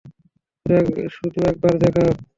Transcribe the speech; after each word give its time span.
শুধু 1.15 1.39
একবার 1.49 1.73
দেখাও! 1.81 2.09